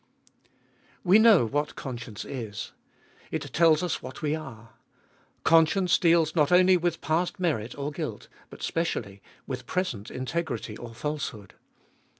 [1.03, 2.71] We know what conscience is.
[3.29, 4.71] It tells us what we are.
[5.43, 10.95] Conscience deals not only with past merit or guilt but specially with present integrity or
[10.95, 11.53] falsehood.